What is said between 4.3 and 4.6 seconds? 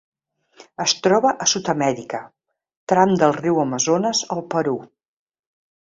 al